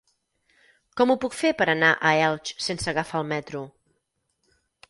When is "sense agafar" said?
2.69-3.23